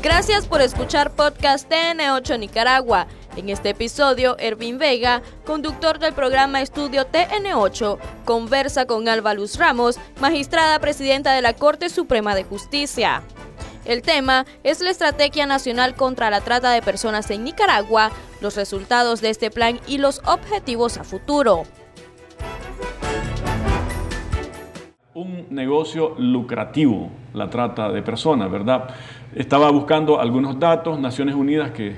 [0.00, 3.08] Gracias por escuchar podcast TN8 Nicaragua.
[3.36, 9.96] En este episodio, Ervin Vega, conductor del programa Estudio TN8, conversa con Alba Luz Ramos,
[10.20, 13.22] magistrada presidenta de la Corte Suprema de Justicia.
[13.84, 19.20] El tema es la Estrategia Nacional contra la Trata de Personas en Nicaragua, los resultados
[19.20, 21.64] de este plan y los objetivos a futuro.
[25.18, 28.90] Un negocio lucrativo, la trata de personas, ¿verdad?
[29.34, 31.96] Estaba buscando algunos datos, Naciones Unidas que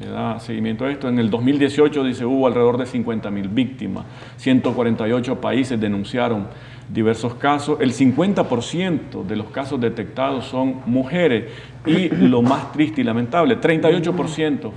[0.00, 4.04] le da seguimiento a esto, en el 2018 dice hubo alrededor de 50 mil víctimas,
[4.36, 6.46] 148 países denunciaron
[6.88, 11.50] diversos casos, el 50% de los casos detectados son mujeres
[11.84, 14.70] y lo más triste y lamentable, 38%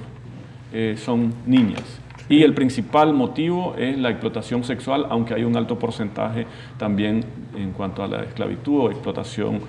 [0.74, 2.03] eh, son niñas.
[2.30, 7.72] Y el principal motivo es la explotación sexual, aunque hay un alto porcentaje también en
[7.72, 9.60] cuanto a la esclavitud o explotación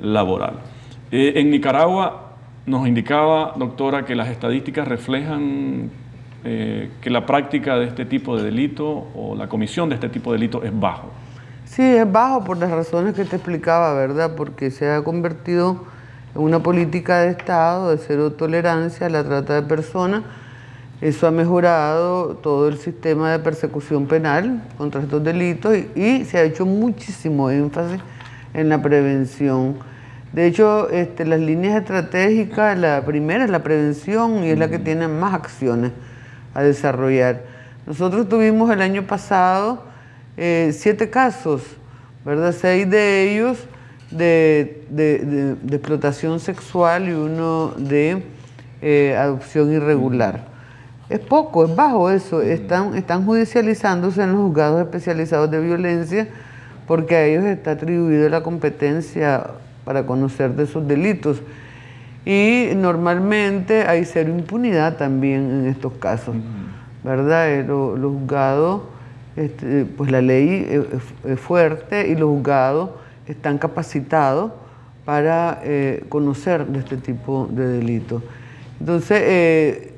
[0.00, 0.54] laboral.
[1.10, 2.32] Eh, en Nicaragua
[2.66, 5.90] nos indicaba, doctora, que las estadísticas reflejan
[6.44, 10.32] eh, que la práctica de este tipo de delito o la comisión de este tipo
[10.32, 11.10] de delito es bajo.
[11.64, 14.34] Sí, es bajo por las razones que te explicaba, ¿verdad?
[14.36, 15.84] Porque se ha convertido
[16.34, 20.22] en una política de Estado de cero tolerancia a la trata de personas.
[21.02, 26.38] Eso ha mejorado todo el sistema de persecución penal contra estos delitos y, y se
[26.38, 28.00] ha hecho muchísimo énfasis
[28.54, 29.76] en la prevención
[30.32, 34.78] de hecho, este, las líneas estratégicas, la primera es la prevención y es la que
[34.78, 35.92] tiene más acciones
[36.54, 37.42] a desarrollar.
[37.86, 39.84] Nosotros tuvimos el año pasado
[40.38, 41.62] eh, siete casos,
[42.24, 42.54] ¿verdad?
[42.58, 43.58] Seis de ellos
[44.10, 48.22] de, explotación sexual y uno de
[48.80, 50.51] eh, adopción irregular.
[51.12, 52.40] Es poco, es bajo eso.
[52.40, 56.26] Están, están judicializándose en los juzgados especializados de violencia
[56.86, 59.44] porque a ellos está atribuida la competencia
[59.84, 61.42] para conocer de esos delitos.
[62.24, 66.34] Y normalmente hay cero impunidad también en estos casos,
[67.04, 67.50] ¿verdad?
[67.50, 68.82] Eh, los, juzgados,
[69.36, 70.88] este, pues la ley
[71.26, 72.90] es, fuerte y los juzgados
[73.26, 74.52] están capacitados
[75.04, 78.22] para eh, conocer de este tipo de delitos.
[78.80, 79.91] Entonces, eh,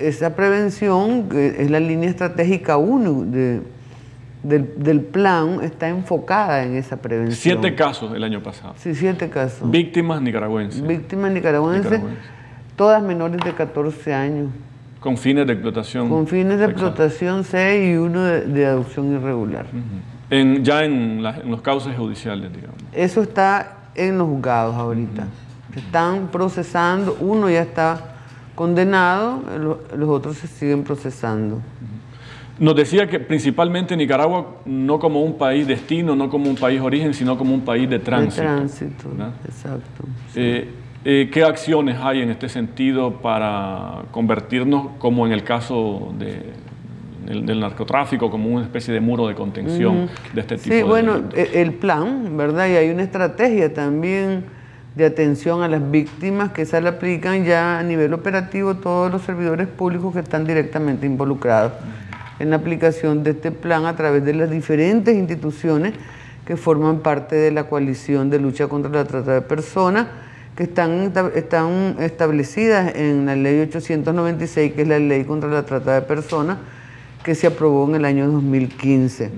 [0.00, 3.60] esa prevención es la línea estratégica 1 de
[4.42, 7.36] del, plan está enfocada en esa prevención.
[7.36, 8.74] Siete casos el año pasado.
[8.76, 9.70] Sí, siete casos.
[9.70, 10.82] Víctimas nicaragüenses.
[10.86, 12.00] Víctimas nicaragüenses,
[12.76, 14.50] todas menores de 14 años.
[15.00, 16.08] Con fines de explotación.
[16.08, 19.66] Con fines de explotación C y uno de, adopción irregular.
[20.28, 22.76] en, ya en, los cauces judiciales, digamos.
[22.92, 25.26] Eso está en los juzgados ahorita.
[25.74, 28.09] están procesando, uno ya está
[28.60, 29.42] condenado,
[29.96, 31.62] los otros se siguen procesando.
[32.58, 37.14] Nos decía que principalmente Nicaragua no como un país destino, no como un país origen,
[37.14, 38.42] sino como un país de tránsito.
[38.42, 39.08] De tránsito,
[39.46, 40.04] exacto.
[40.34, 40.68] Eh,
[41.06, 48.30] eh, ¿Qué acciones hay en este sentido para convertirnos, como en el caso del, narcotráfico,
[48.30, 52.36] como una especie de muro de contención de este tipo sí, bueno, e, el plan,
[52.36, 52.68] ¿verdad?
[52.68, 54.59] Y hay una estrategia también
[54.94, 59.22] de atención a las víctimas que se le aplican ya a nivel operativo todos los
[59.22, 61.72] servidores públicos que están directamente involucrados
[62.40, 65.92] en la aplicación de este plan a través de las diferentes instituciones
[66.44, 70.08] que forman parte de la coalición de lucha contra la trata de personas,
[70.56, 75.94] que están, están establecidas en la ley 896, que es la ley contra la trata
[75.94, 76.58] de personas,
[77.22, 79.30] que se aprobó en el año 2015.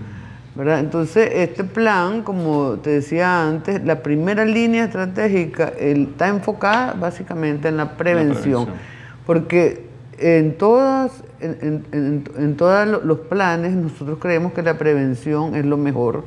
[0.54, 0.80] ¿Verdad?
[0.80, 7.76] Entonces, este plan, como te decía antes, la primera línea estratégica está enfocada básicamente en
[7.76, 8.66] la prevención,
[9.26, 9.86] porque
[10.18, 16.24] en todas en, todos los planes nosotros creemos que la prevención es lo mejor.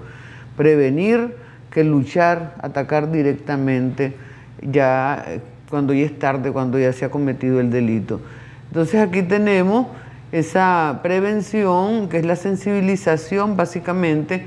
[0.58, 1.36] Prevenir
[1.72, 4.14] que luchar, atacar directamente
[4.62, 8.22] ya eh, cuando ya es tarde, cuando ya se ha cometido el delito.
[8.68, 9.88] Entonces aquí tenemos
[10.32, 14.46] esa prevención, que es la sensibilización básicamente,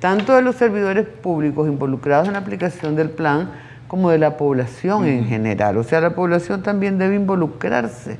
[0.00, 3.50] tanto de los servidores públicos involucrados en la aplicación del plan,
[3.88, 5.78] como de la población en general.
[5.78, 8.18] O sea, la población también debe involucrarse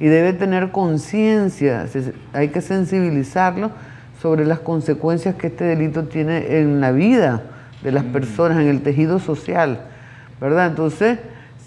[0.00, 1.86] y debe tener conciencia,
[2.32, 3.70] hay que sensibilizarlo
[4.20, 7.42] sobre las consecuencias que este delito tiene en la vida
[7.82, 9.80] de las personas, en el tejido social,
[10.40, 10.68] ¿verdad?
[10.68, 11.18] Entonces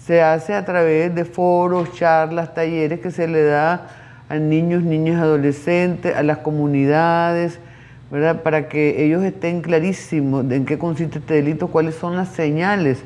[0.06, 3.88] se hace a través de foros, charlas, talleres que se le da
[4.28, 7.58] a niños, niñas, adolescentes, a las comunidades,
[8.10, 8.42] ¿verdad?
[8.42, 13.02] Para que ellos estén clarísimos de en qué consiste este delito, cuáles son las señales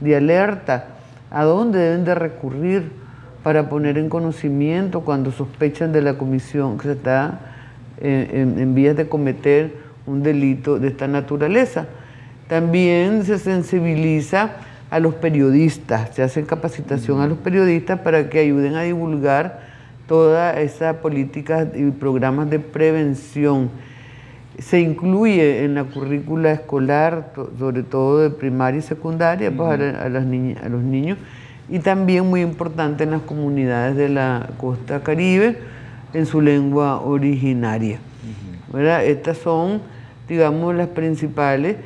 [0.00, 0.86] de alerta,
[1.30, 2.90] a dónde deben de recurrir
[3.42, 7.40] para poner en conocimiento cuando sospechan de la comisión que se está
[8.00, 8.28] eh,
[8.58, 9.74] en, vías de cometer
[10.06, 11.86] un delito de esta naturaleza.
[12.48, 14.50] También se sensibiliza
[14.90, 19.71] a los periodistas, se hace capacitación a los periodistas para que ayuden a divulgar
[20.12, 23.70] toda esa política y programas de prevención.
[24.58, 30.24] Se incluye en la currícula escolar, sobre todo de primaria y secundaria, pues, a, las
[30.24, 31.16] a los niños,
[31.70, 35.56] y también muy importante en las comunidades de la costa caribe,
[36.12, 37.98] en su lengua originaria.
[39.06, 39.80] Estas son,
[40.28, 41.76] digamos, las principales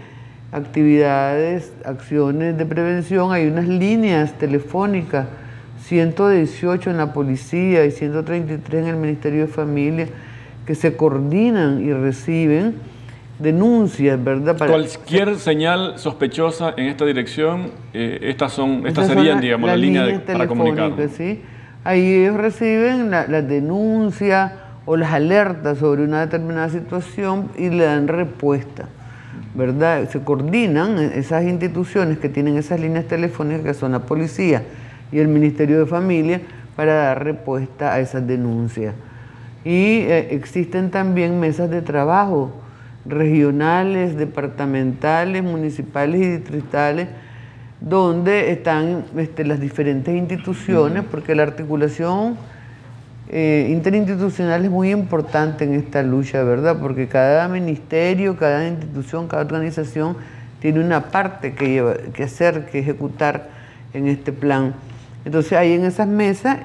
[0.50, 3.30] actividades, acciones de prevención.
[3.30, 5.28] Hay unas líneas telefónicas,
[5.86, 10.08] 118 en la policía y 133 en el Ministerio de Familia,
[10.66, 12.74] que se coordinan y reciben
[13.38, 14.56] denuncias, ¿verdad?
[14.58, 20.48] Cualquier señal sospechosa en esta dirección, eh, estas son, estas, serían, digamos, la línea para
[20.48, 20.92] comunicar.
[21.16, 21.42] ¿sí?
[21.84, 24.54] Ahí ellos reciben las la denuncias
[24.86, 28.88] o las alertas sobre una determinada situación y le dan respuesta.
[29.54, 30.10] ¿verdad?
[30.10, 34.64] Se coordinan esas instituciones que tienen esas líneas telefónicas, que son la policía
[35.12, 36.40] y el Ministerio de Familia,
[36.74, 38.94] para dar respuesta a esas denuncias.
[39.64, 42.52] Y eh, existen también mesas de trabajo
[43.08, 47.08] regionales, departamentales, municipales y distritales,
[47.80, 52.36] donde están este, las diferentes instituciones, porque la articulación
[53.28, 56.78] eh, interinstitucional es muy importante en esta lucha, ¿verdad?
[56.80, 60.16] Porque cada ministerio, cada institución, cada organización
[60.60, 63.48] tiene una parte que, que hacer, que ejecutar
[63.92, 64.74] en este plan.
[65.26, 66.60] Entonces ahí en esas mesas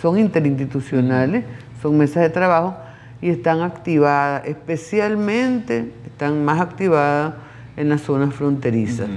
[0.00, 1.44] son interinstitucionales,
[1.82, 2.76] son mesas de trabajo
[3.20, 7.34] y están activadas, especialmente están más activadas
[7.76, 9.08] en las zonas fronterizas,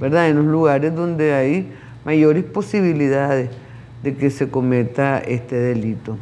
[0.00, 0.28] ¿verdad?
[0.28, 1.72] En los lugares donde hay
[2.04, 3.50] mayores posibilidades
[4.04, 6.16] de que se cometa este delito.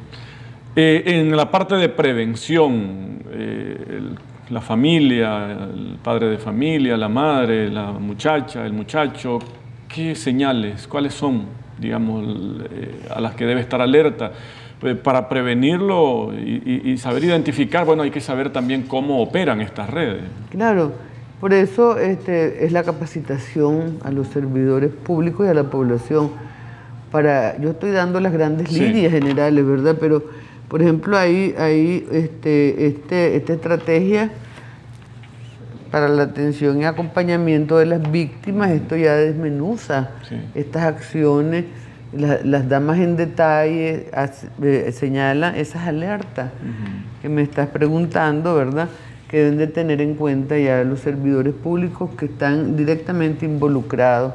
[0.76, 4.14] Eh, en la parte de prevención, eh,
[4.48, 9.38] la familia, el padre de familia, la madre, la muchacha, el muchacho,
[9.88, 12.24] ¿qué señales, cuáles son, digamos,
[12.70, 14.32] eh, a las que debe estar alerta?
[14.80, 20.22] Pues, para prevenirlo y, saber identificar, bueno, hay que saber también cómo operan estas redes.
[20.48, 20.92] Claro,
[21.38, 26.30] por eso este, es la capacitación a los servidores públicos y a la población
[27.10, 29.96] para, yo estoy dando las grandes líneas generales, ¿verdad?
[30.00, 30.22] Pero,
[30.68, 34.30] por ejemplo, hay, hay este, este, esta estrategia
[35.90, 40.10] para la atención y acompañamiento de las víctimas, esto ya desmenuza
[40.54, 41.64] estas acciones,
[42.12, 44.06] las da más en detalle,
[44.62, 46.50] eh, señala esas alertas
[47.22, 48.88] que me estás preguntando, ¿verdad?
[49.28, 54.34] Que deben de tener en cuenta ya los servidores públicos que están directamente involucrados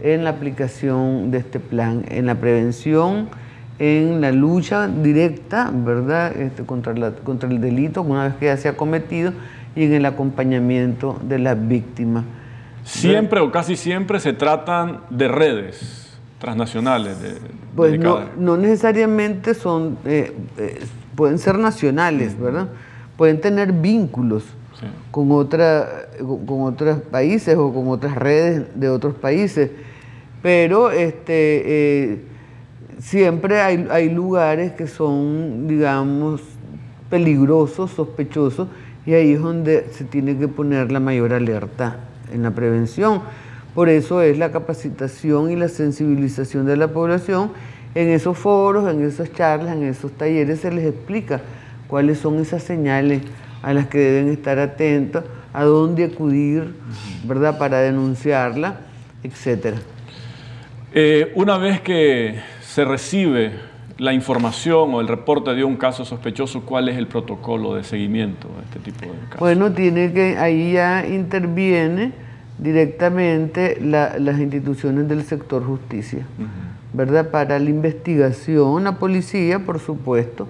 [0.00, 3.28] en la aplicación de este plan, en la prevención,
[3.80, 8.56] en la lucha directa, ¿verdad?, este, contra, la, contra el delito una vez que ya
[8.56, 9.32] se ha cometido
[9.78, 12.24] y en el acompañamiento de las víctimas.
[12.84, 17.20] Siempre o casi siempre se tratan de redes transnacionales.
[17.20, 17.34] De,
[17.76, 20.80] pues no, no, necesariamente son, eh, eh,
[21.14, 22.68] pueden ser nacionales, ¿verdad?
[23.16, 24.44] Pueden tener vínculos
[25.10, 29.70] con, otra, con otros países o con otras redes de otros países
[30.42, 32.18] pero este, eh,
[33.00, 36.42] siempre hay, lugares que son, digamos,
[37.10, 38.68] peligrosos, sospechosos,
[39.08, 41.96] y ahí es donde se tiene que poner la mayor alerta
[42.30, 43.22] en la prevención.
[43.74, 47.52] Por eso es la capacitación y la sensibilización de la población.
[47.94, 51.40] En esos foros, en esas charlas, en esos talleres se les explica
[51.86, 53.22] cuáles son esas señales
[53.62, 55.24] a las que deben estar atentos,
[55.54, 56.74] a dónde acudir,
[57.24, 58.80] ¿verdad?, para denunciarla,
[59.22, 59.78] etcétera.
[60.92, 63.52] Eh, una vez que se recibe
[63.98, 68.48] la información o el reporte de un caso sospechoso, ¿cuál es el protocolo de seguimiento
[68.48, 69.40] de este tipo de casos?
[69.40, 72.12] Bueno, tiene que, ahí ya interviene
[72.58, 76.26] directamente las instituciones del sector justicia,
[76.92, 77.30] ¿verdad?
[77.30, 80.46] Para la investigación, la policía, por supuesto,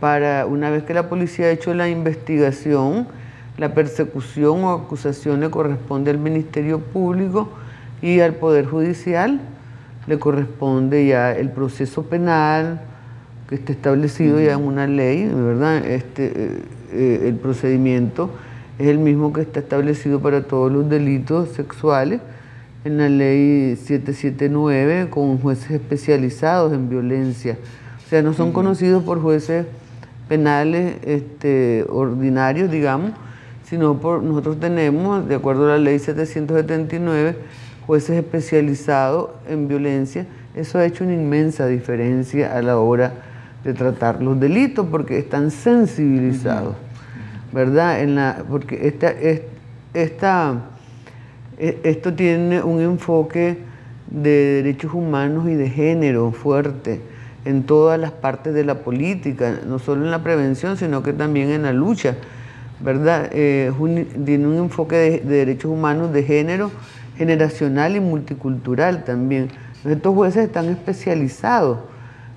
[0.00, 3.06] para una vez que la policía ha hecho la investigación,
[3.58, 7.48] la persecución o acusación le corresponde al Ministerio Público
[8.00, 9.40] y al Poder Judicial
[10.06, 12.80] le corresponde ya el proceso penal
[13.48, 15.84] que está establecido ya en una ley, ¿verdad?
[15.86, 18.30] Este, eh, eh, el procedimiento
[18.78, 22.20] es el mismo que está establecido para todos los delitos sexuales
[22.84, 27.58] en la ley 779 con jueces especializados en violencia.
[28.04, 29.66] O sea, no son conocidos por jueces
[30.28, 33.12] penales este, ordinarios, digamos,
[33.64, 37.36] sino por nosotros tenemos, de acuerdo a la ley 779,
[37.86, 43.12] jueces especializados en violencia, eso ha hecho una inmensa diferencia a la hora
[43.64, 46.74] de tratar los delitos porque están sensibilizados,
[47.52, 48.00] ¿verdad?
[48.00, 49.12] En la, porque esta,
[49.94, 50.54] esta,
[51.58, 53.58] e, esto tiene un enfoque
[54.10, 57.00] de derechos humanos y de género fuerte
[57.44, 61.50] en todas las partes de la política, no solo en la prevención, sino que también
[61.50, 62.16] en la lucha,
[62.80, 63.30] ¿verdad?
[63.32, 63.72] Eh,
[64.24, 66.70] tiene un enfoque de, derechos humanos de género
[67.16, 69.48] generacional y multicultural también.
[69.84, 71.78] Estos jueces están especializados,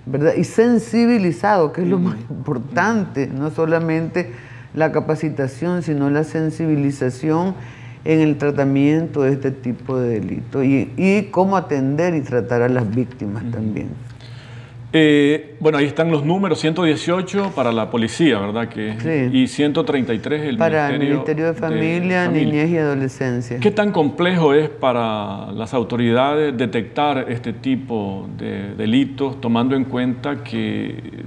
[0.06, 0.34] ¿verdad?
[0.36, 4.32] Y sensibilizados, que es lo más importante, no solamente
[4.74, 7.56] la capacitación, sino la sensibilización
[8.04, 12.94] en el tratamiento de este tipo de delitos y, cómo atender y tratar a las
[12.94, 13.90] víctimas también.
[14.98, 18.70] Eh, bueno, ahí están los números, 118 para la policía, ¿verdad?
[18.70, 23.60] Que, Y 133 el para el Ministerio de Familia, Niñez y Adolescencia.
[23.60, 30.46] ¿Qué tan complejo es para las autoridades detectar este tipo de delitos, tomando en cuenta
[30.46, 31.26] que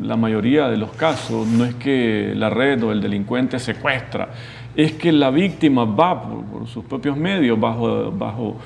[0.00, 4.30] la mayoría de los casos no es que la red o el delincuente secuestra,
[4.74, 8.56] es que la víctima va por, sus propios medios, bajo, bajo,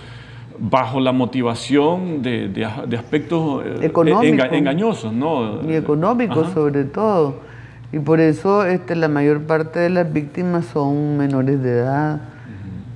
[0.59, 2.65] bajo la motivación de,
[2.97, 3.93] aspectos eh,
[4.53, 5.13] engañosos.
[5.13, 5.63] ¿no?
[5.69, 7.41] Y económicos sobre todo.
[7.93, 12.21] Y por eso este, la mayor parte de las víctimas son menores de edad.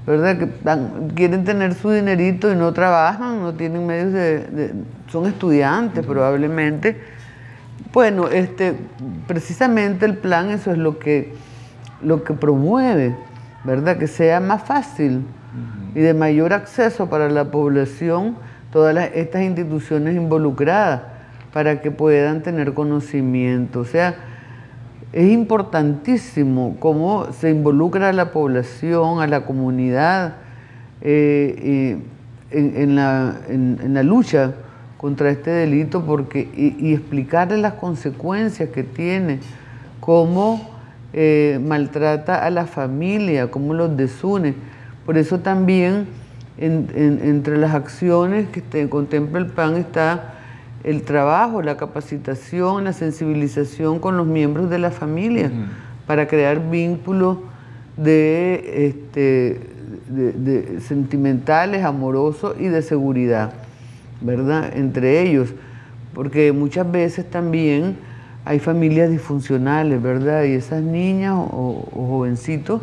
[0.06, 0.38] ¿Verdad?
[0.38, 4.74] Que quieren tener su dinerito y no trabajan, no tienen medios de...
[5.10, 7.00] son estudiantes probablemente.
[7.90, 8.74] Bueno, este,
[9.26, 11.32] precisamente el plan eso es lo que
[12.04, 13.16] lo que promueve,
[13.64, 13.96] ¿verdad?
[13.96, 15.24] Que sea más fácil
[15.94, 18.36] y de mayor acceso para la población
[18.72, 21.02] todas estas instituciones involucradas
[21.52, 23.80] para que puedan tener conocimiento.
[23.80, 24.16] O sea,
[25.12, 30.34] es importantísimo cómo se involucra a la población, a la comunidad
[31.00, 31.98] eh,
[32.50, 34.54] en, la, lucha
[34.96, 39.38] contra este delito porque, y, y explicarle las consecuencias que tiene,
[40.00, 40.74] cómo
[41.16, 44.54] eh, maltrata a la familia, cómo los desune.
[45.06, 46.06] Por eso también
[46.56, 50.34] entre las acciones que contempla el PAN está
[50.84, 55.50] el trabajo, la capacitación, la sensibilización con los miembros de la familia
[56.06, 57.38] para crear vínculos
[57.96, 59.60] de, este,
[60.08, 63.52] de, sentimentales, amorosos y de seguridad,
[64.20, 64.76] ¿verdad?
[64.76, 65.54] Entre ellos,
[66.12, 67.96] porque muchas veces también
[68.44, 70.44] hay familias disfuncionales, ¿verdad?
[70.44, 72.82] Y esas niñas o, jovencitos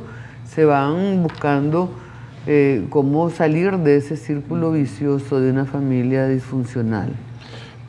[0.49, 1.91] se van buscando
[2.47, 7.09] eh, cómo salir de ese círculo vicioso de una familia disfuncional.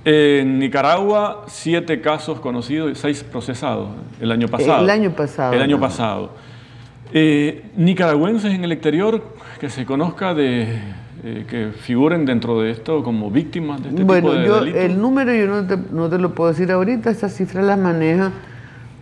[0.04, 3.90] En Nicaragua, siete casos conocidos y seis procesados
[4.20, 4.82] el año pasado.
[4.82, 5.52] El año pasado.
[5.52, 6.30] El año pasado.
[7.14, 9.22] Eh, nicaragüenses en el exterior
[9.60, 10.78] que se conozca de
[11.24, 15.32] eh, que figuren dentro de esto como víctimas de este tipo de yo, El número
[15.32, 18.32] yo no te, no te, lo puedo decir ahorita, esa cifra la maneja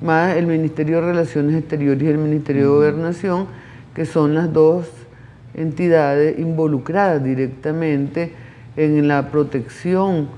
[0.03, 3.47] más el Ministerio de Relaciones Exteriores y el Ministerio de Gobernación,
[3.95, 4.87] que son las dos
[5.55, 8.33] entidades involucradas directamente
[8.77, 10.29] en la protección,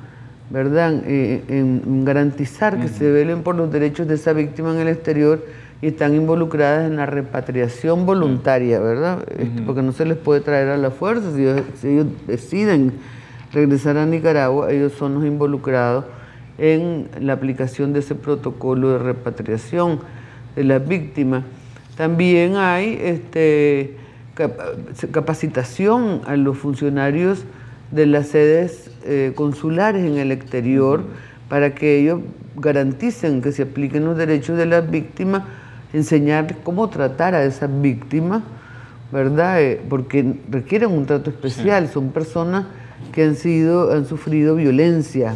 [0.51, 1.03] ¿verdad?
[1.07, 5.45] Eh, en garantizar que se velen por los derechos de esa víctima en el exterior
[5.83, 9.25] y están involucradas en la repatriación voluntaria, ¿verdad?
[9.37, 11.43] Este, porque no se les puede traer a la fuerza, si
[11.89, 12.93] ellos, deciden
[13.53, 16.05] regresar a Nicaragua, ellos son los involucrados
[16.57, 19.99] en la aplicación de ese protocolo de repatriación
[20.55, 21.43] de las víctimas.
[21.97, 23.97] También hay este,
[24.35, 27.45] capacitación a los funcionarios
[27.91, 31.05] de las sedes eh, consulares en el exterior
[31.49, 32.21] para que ellos
[32.57, 35.43] garanticen que se apliquen los derechos de las víctimas
[35.93, 38.43] enseñar cómo tratar a esas víctimas,
[39.13, 39.61] ¿verdad?
[39.61, 42.67] Eh, porque requieren un trato especial, son personas
[43.13, 45.35] que han sido, han sufrido violencia.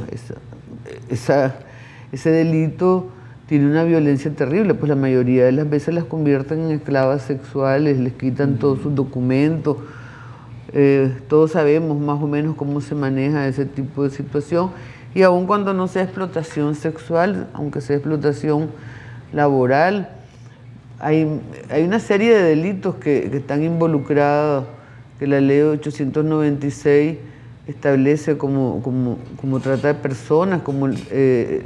[1.10, 3.10] ese delito
[3.46, 7.98] tiene una violencia terrible, pues la mayoría de las veces las convierten en esclavas sexuales,
[7.98, 9.76] les quitan todos sus documentos.
[10.72, 14.70] Eh, todos sabemos más o menos cómo se maneja ese tipo de situación
[15.14, 18.68] y aun cuando no sea explotación sexual, aunque sea explotación
[19.32, 20.10] laboral,
[20.98, 21.40] hay,
[21.82, 24.66] una serie de delitos que, están involucrados,
[25.18, 27.16] que la ley 896
[27.66, 31.64] establece como, como, trata de personas, como el, eh,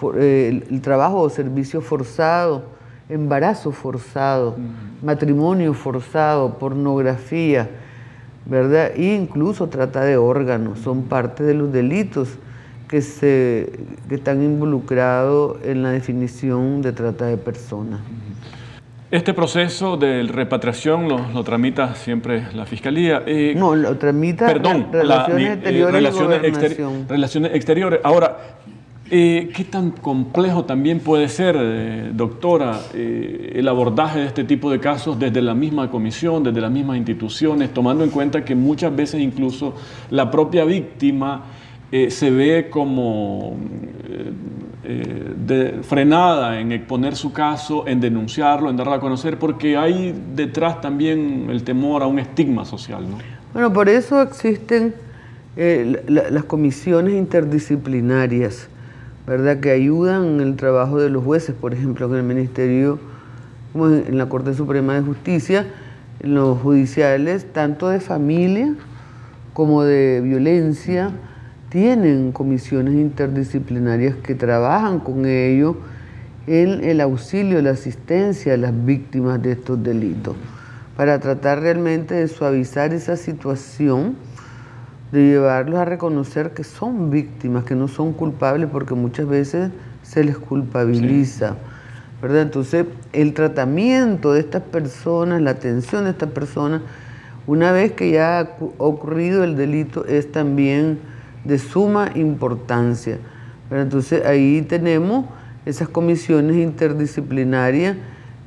[0.00, 2.62] servicio, eh, el, trabajo o servicio forzado,
[3.08, 4.56] embarazo forzado,
[5.02, 7.68] matrimonio forzado, pornografía,
[8.46, 8.92] ¿verdad?
[8.94, 12.38] E incluso trata de órganos, son parte de los delitos
[12.88, 13.70] que, se,
[14.10, 18.00] están involucrados en la definición de trata de personas.
[19.10, 23.24] Este proceso de repatriación lo, tramita siempre la Fiscalía.
[23.26, 28.00] Eh, no, lo tramita perdón, Relaciones la, Exteriores relaciones, relaciones Exteriores.
[28.04, 28.59] Ahora,
[29.12, 34.70] Eh, ¿Qué tan complejo también puede ser, eh, doctora, eh, el abordaje de este tipo
[34.70, 38.94] de casos desde la misma comisión, desde las mismas instituciones, tomando en cuenta que muchas
[38.94, 39.74] veces incluso
[40.10, 41.42] la propia víctima
[41.90, 43.56] se ve como
[45.82, 51.48] frenada en exponer su caso, en denunciarlo, en darlo a conocer, porque hay detrás también
[51.50, 53.10] el temor a un estigma social?
[53.10, 53.18] ¿no?
[53.52, 54.94] Bueno, por eso existen
[55.56, 58.68] las comisiones interdisciplinarias
[59.26, 59.60] ¿verdad?
[59.60, 62.98] que ayudan en el trabajo de los jueces, por ejemplo, en el Ministerio,
[63.72, 65.66] como en la Corte Suprema de Justicia,
[66.20, 68.74] en los judiciales, tanto de familia
[69.52, 71.10] como de violencia,
[71.68, 75.76] tienen comisiones interdisciplinarias que trabajan con ellos
[76.46, 80.34] en el auxilio, la asistencia a las víctimas de estos delitos,
[80.96, 84.16] para tratar realmente de suavizar esa situación
[85.12, 89.70] de llevarlos a reconocer que son víctimas, que no son culpables, porque muchas veces
[90.02, 91.56] se les culpabiliza.
[92.22, 92.42] ¿verdad?
[92.42, 96.82] Entonces, el tratamiento de estas personas, la atención de estas personas,
[97.46, 100.98] una vez que ya ha ocurrido el delito, es también
[101.44, 103.18] de suma importancia.
[103.70, 105.26] Entonces, ahí tenemos
[105.64, 107.96] esas comisiones interdisciplinarias,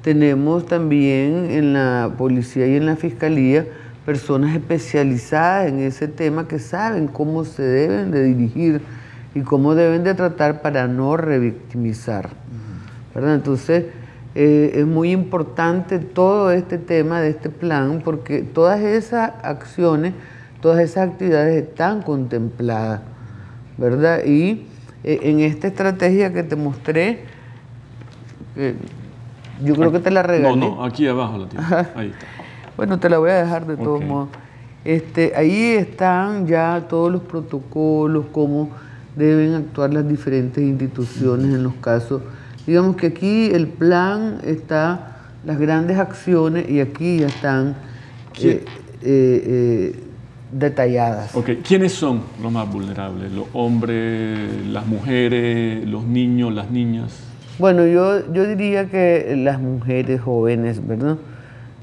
[0.01, 3.65] tenemos también en la policía y en la fiscalía
[4.05, 8.81] personas especializadas en ese tema que saben cómo se deben de dirigir
[9.35, 12.29] y cómo deben de tratar para no revictimizar.
[13.15, 13.35] ¿verdad?
[13.35, 13.85] Entonces,
[14.35, 20.13] eh, es muy importante todo este tema de este plan porque todas esas acciones,
[20.61, 23.01] todas esas actividades están contempladas,
[23.77, 24.25] ¿verdad?
[24.25, 24.65] Y
[25.03, 27.25] eh, en esta estrategia que te mostré,
[28.55, 28.75] eh,
[29.63, 30.55] yo creo que te la regalé.
[30.55, 31.71] No, no, aquí abajo la tienes.
[31.95, 32.42] Ahí está.
[32.75, 34.29] Bueno, te la voy a dejar de todos modos.
[34.83, 38.69] Este, ahí están ya todos los protocolos, cómo
[39.15, 42.21] deben actuar las diferentes instituciones en los casos.
[42.65, 47.75] Digamos que aquí el plan está, las grandes acciones, y aquí ya están
[48.41, 48.65] eh,
[49.01, 49.99] eh, eh,
[50.51, 51.35] detalladas.
[51.35, 53.31] Ok, ¿quiénes son los más vulnerables?
[53.31, 57.19] ¿Los hombres, las mujeres, los niños, las niñas?
[57.59, 61.17] Bueno, yo, yo diría que las mujeres jóvenes, ¿verdad?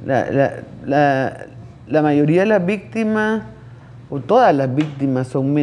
[0.04, 0.30] La,
[0.86, 1.46] la,
[1.86, 3.42] la, mayoría de las víctimas,
[4.08, 5.54] o todas las víctimas, son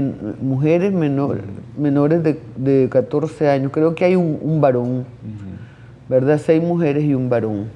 [0.42, 3.72] mujeres menores de, de, 14 años.
[3.72, 5.06] Creo que hay un, varón,
[6.08, 6.40] ¿verdad?
[6.44, 7.68] Seis mujeres y un varón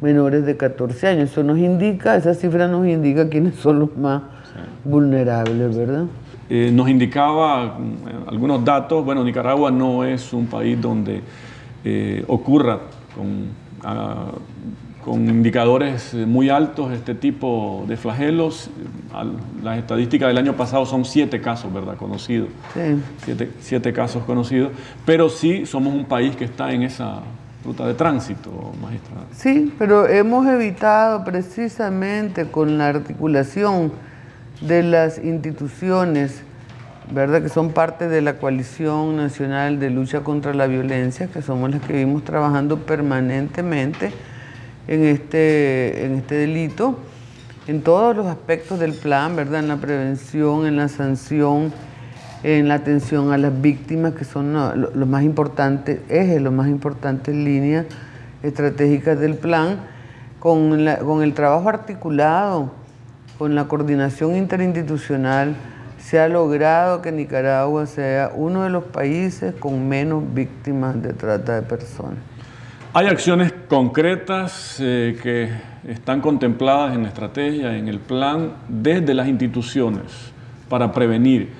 [0.00, 1.30] menores de 14 años.
[1.30, 4.22] Eso nos indica, esa cifra nos indica quiénes son los más
[4.84, 6.06] vulnerables, ¿verdad?
[6.48, 11.20] Eh, nos indicaba mm, algunos datos, bueno, Nicaragua no es un país donde
[11.84, 12.80] eh, ocurra
[13.14, 13.46] con
[13.84, 14.32] ah,
[15.04, 18.70] con indicadores muy altos este tipo de flagelos.
[19.62, 21.96] Las estadísticas del año pasado son siete casos, ¿verdad?
[21.96, 22.48] Conocidos.
[22.74, 23.42] Sí.
[23.60, 24.72] Siete, casos conocidos.
[25.06, 27.20] Pero sí somos un país que está en esa
[27.64, 29.26] ruta de tránsito, magistrado.
[29.32, 33.92] Sí, pero hemos evitado precisamente con la articulación
[34.60, 36.42] de las instituciones,
[37.10, 37.42] ¿verdad?
[37.42, 41.80] Que son parte de la coalición nacional de lucha contra la violencia, que somos las
[41.82, 44.12] que vivimos trabajando permanentemente
[44.90, 46.98] en este, en este delito,
[47.68, 49.60] en todos los aspectos del plan, ¿verdad?
[49.60, 51.72] En la prevención, en la sanción,
[52.42, 57.32] en la atención a las víctimas, que son los más importantes ejes, los más importantes
[57.32, 57.86] líneas
[58.42, 59.78] estratégicas del plan,
[60.40, 62.72] con, con el trabajo articulado,
[63.38, 65.54] con la coordinación interinstitucional,
[66.00, 71.54] se ha logrado que Nicaragua sea uno de los países con menos víctimas de trata
[71.54, 72.18] de personas.
[72.92, 75.48] Hay acciones concretas eh, que
[75.88, 80.32] están contempladas en la estrategia, en el plan, desde las instituciones
[80.68, 81.50] para prevenir.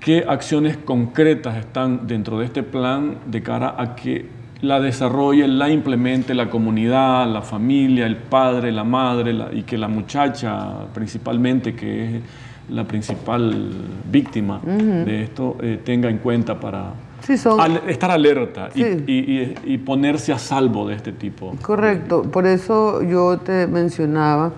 [0.00, 4.26] ¿Qué acciones concretas están dentro de este plan de cara a que
[4.62, 9.88] la desarrolle, la implemente la comunidad, la familia, el padre, la madre y que la
[9.88, 12.22] muchacha principalmente, que es
[12.70, 13.70] la principal
[14.10, 20.96] víctima de esto, eh, tenga en cuenta para estar alerta y, ponerse a salvo de
[20.96, 21.54] este tipo.
[21.62, 24.52] Correcto, por eso yo te mencionaba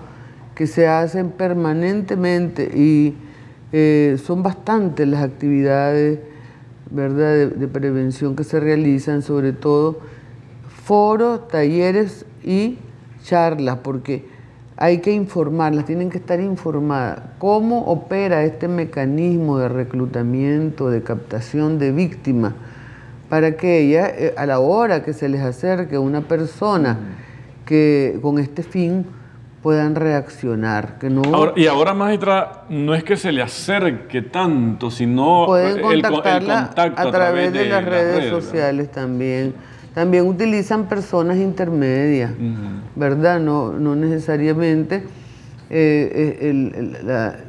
[0.55, 3.13] que se hacen permanentemente y
[3.71, 6.19] eh, son bastantes las actividades
[6.89, 7.49] ¿verdad?
[7.49, 9.99] De, prevención que se realizan, sobre todo
[10.85, 12.77] foros, talleres y
[13.23, 14.25] charlas, porque
[14.77, 17.19] hay que informarlas, tienen que estar informadas.
[17.39, 22.53] ¿Cómo opera este mecanismo de reclutamiento, de captación de víctimas?
[23.27, 26.97] Para que ella, eh, a la hora que se les acerque una persona
[27.65, 29.05] que con este fin
[29.63, 30.99] puedan reaccionar.
[30.99, 31.23] Que no
[31.55, 37.51] y ahora, maestra, no es que se le acerque tanto, sino pueden contactarla a, través
[37.51, 39.55] de, las, redes, sociales también.
[39.97, 42.29] También utilizan personas intermedias,
[42.95, 43.39] ¿verdad?
[43.39, 44.97] No, no necesariamente
[45.71, 46.93] eh, eh,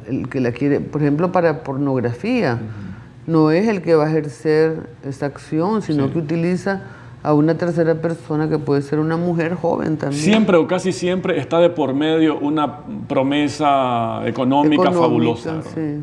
[0.07, 2.59] el, que la quiere, por ejemplo, para pornografía.
[3.27, 6.81] No es el que va a ejercer esa acción, sino que utiliza
[7.21, 10.19] a una tercera persona que puede ser una mujer joven también.
[10.19, 15.61] Siempre o casi siempre está de por medio una promesa económica, fabulosa.
[15.75, 16.01] Sí.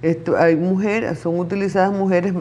[0.00, 2.34] Esto, hay mujeres, son utilizadas mujeres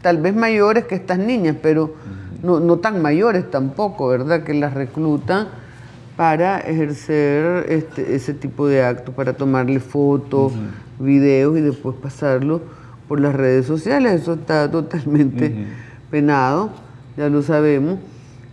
[0.00, 1.94] tal vez mayores que estas niñas, pero
[2.42, 4.42] no, no, tan mayores tampoco, ¿verdad?
[4.44, 5.48] Que las reclutan
[6.16, 10.52] para ejercer este, ese tipo de actos, para tomarle fotos,
[10.98, 12.60] videos y después pasarlo
[13.08, 14.22] por las redes sociales.
[14.22, 15.66] Eso está totalmente
[16.10, 16.70] penado
[17.16, 17.98] ya lo sabemos,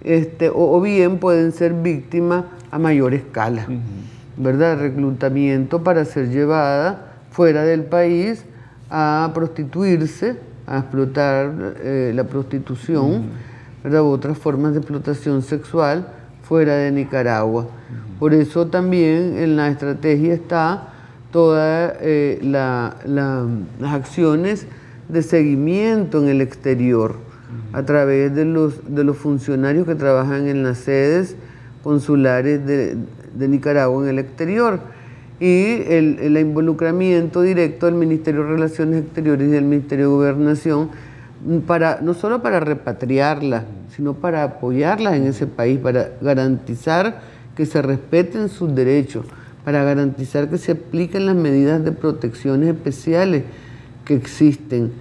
[0.04, 3.66] este, o, bien pueden ser víctimas a mayor escala,
[4.36, 4.80] ¿verdad?
[4.80, 8.44] Reclutamiento para ser llevada fuera del país
[8.90, 13.26] a prostituirse, a explotar eh, la prostitución,
[13.96, 16.08] otras formas de explotación sexual
[16.44, 17.68] fuera de Nicaragua.
[18.20, 20.94] Por eso también en la estrategia está
[21.32, 24.66] todas eh, las acciones
[25.10, 27.16] de seguimiento en el exterior
[27.74, 31.36] a través de los, de los funcionarios que trabajan en las sedes
[31.84, 32.98] consulares de,
[33.48, 34.80] Nicaragua en el exterior
[35.40, 40.90] y el, involucramiento directo del Ministerio de Relaciones Exteriores y del Ministerio de Gobernación
[41.66, 43.64] para, no solo para repatriarlas,
[43.96, 47.22] sino para apoyarlas en ese país, para garantizar
[47.56, 49.26] que se respeten sus derechos,
[49.64, 53.44] para garantizar que se apliquen las medidas de protecciones especiales
[54.06, 54.92] que existen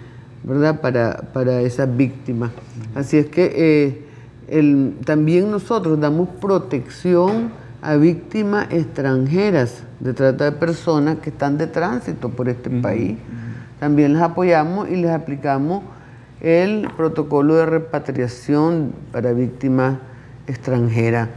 [0.47, 0.81] ¿verdad?
[0.81, 2.53] Para, para esas víctimas.
[2.95, 4.07] Así es que
[4.49, 7.51] eh, también nosotros damos protección
[7.83, 13.19] a víctimas extranjeras de trata de personas que están de tránsito por este país.
[13.81, 15.83] También les apoyamos y les aplicamos
[16.41, 19.99] el protocolo de repatriación para víctimas
[20.47, 21.29] extranjeras.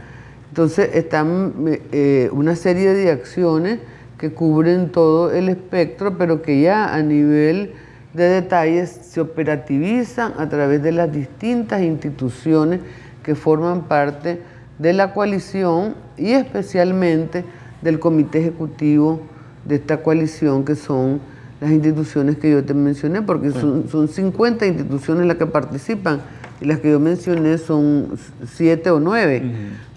[0.50, 1.52] Entonces están
[1.92, 3.78] eh, una serie de acciones
[4.18, 7.72] que cubren todo el espectro, pero que ya a nivel
[8.12, 12.80] de detalles se operativizan a través de las distintas instituciones
[13.22, 14.40] que forman parte
[14.78, 17.44] de la coalición y especialmente
[17.82, 19.20] del comité ejecutivo
[19.64, 21.20] de esta coalición que son
[21.60, 26.20] las instituciones que yo te mencioné, porque son, son 50 instituciones las que participan
[26.60, 29.42] y las que yo mencioné son 7 o 9,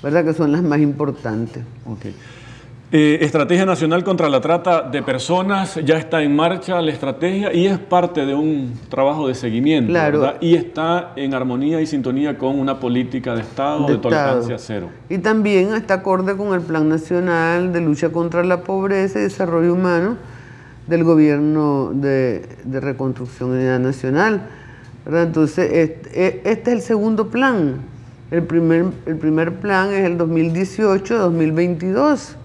[0.02, 0.26] ¿verdad?
[0.26, 1.63] Que son las más importantes.
[1.86, 2.13] Okay.
[2.95, 7.65] Eh, estrategia Nacional contra la Trata de Personas, ya está en marcha la estrategia y
[7.65, 10.36] es parte de un trabajo de seguimiento, ¿verdad?
[10.39, 14.89] Y está en armonía y sintonía con una política de Estado de, tolerancia cero.
[15.10, 19.73] Y también está acorde con el Plan Nacional de Lucha contra la Pobreza y Desarrollo
[19.73, 20.17] Humano
[20.88, 24.48] del Gobierno de, Reconstrucción Unidad Nacional.
[25.06, 27.82] Entonces, este, este, es el segundo plan.
[28.32, 32.38] El primer, el primer plan es el 2018-2022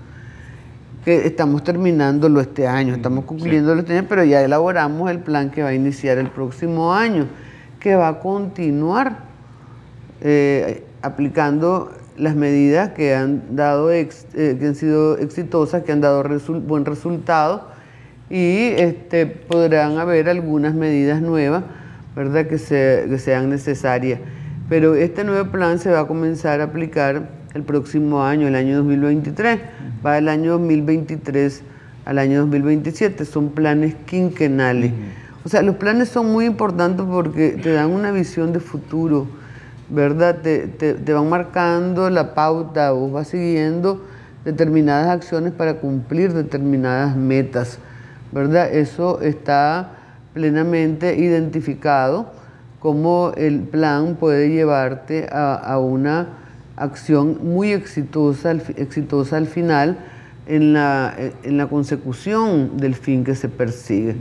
[1.04, 5.62] que estamos terminándolo este año, estamos concluyéndolo este año, pero ya elaboramos el plan que
[5.62, 7.28] va a iniciar el próximo año,
[7.80, 9.20] que va a continuar
[10.20, 16.22] eh, aplicando las medidas que han dado eh, que han sido exitosas, que han dado
[16.66, 17.77] buen resultado
[18.30, 21.64] y este, podrán haber algunas medidas nuevas,
[22.14, 24.20] ¿verdad?, que, que sean necesarias.
[24.68, 28.76] Pero este nuevo plan se va a comenzar a aplicar el próximo año, el año
[28.76, 29.60] 2023
[30.04, 31.62] va del año 2023
[32.04, 34.92] al año 2027, son planes quinquenales.
[35.44, 39.26] O sea, los planes son muy importantes porque te dan una visión de futuro,
[39.90, 40.38] ¿verdad?
[40.42, 44.02] Te, te, van marcando la pauta, vos vas siguiendo
[44.44, 47.78] determinadas acciones para cumplir determinadas metas,
[48.32, 48.72] ¿verdad?
[48.72, 49.92] Eso está
[50.34, 52.32] plenamente identificado,
[52.78, 56.28] cómo el plan puede llevarte a, una
[56.76, 59.98] acción muy exitosa, exitosa al final
[60.46, 64.16] en la, en la consecución del fin que se persigue.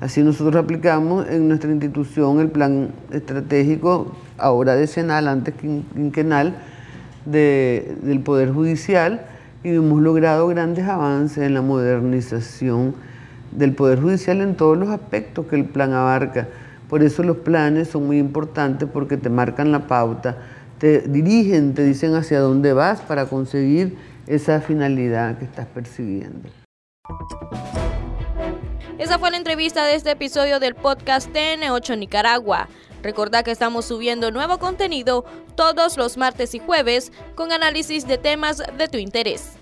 [0.00, 6.56] Así nosotros aplicamos en nuestra institución el plan estratégico, ahora decenal, antes quinquenal,
[7.24, 9.24] de, del Poder Judicial
[9.62, 12.94] y hemos logrado grandes avances en la modernización
[13.52, 16.48] del Poder Judicial en todos los aspectos que el plan abarca.
[16.88, 20.36] Por eso los planes son muy importantes porque te marcan la pauta
[20.82, 26.48] te dirigen, te dicen hacia dónde vas para conseguir esa finalidad que estás persiguiendo.
[28.98, 32.68] Esa fue la entrevista de este episodio del podcast TN8 Nicaragua.
[33.00, 38.60] Recordá que estamos subiendo nuevo contenido todos los martes y jueves con análisis de temas
[38.76, 39.52] de tu interés.